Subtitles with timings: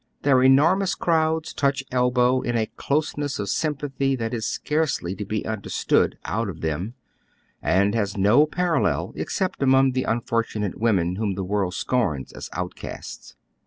[0.23, 5.45] Their enormous crowds touch elbow in a closeness of sympathy that is scarcely to be
[5.45, 6.93] understood out of tliem,
[7.61, 12.49] and has no parallel except among the unfor tunate women whom the world scorns as
[12.53, 13.35] outcasts.